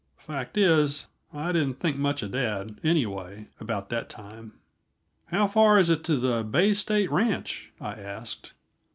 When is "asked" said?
7.93-8.53